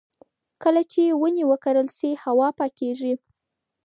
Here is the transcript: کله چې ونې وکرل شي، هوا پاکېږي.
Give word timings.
کله 0.63 0.81
چې 0.91 1.01
ونې 1.21 1.43
وکرل 1.51 1.87
شي، 1.97 2.09
هوا 2.23 2.49
پاکېږي. 2.59 3.13